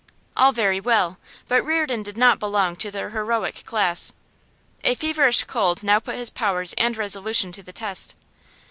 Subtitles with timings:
[0.35, 4.13] All very well, but Reardon did not belong to the heroic class.
[4.83, 8.15] A feverish cold now put his powers and resolution to the test.